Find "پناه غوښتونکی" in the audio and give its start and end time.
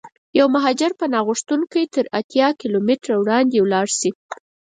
0.99-1.83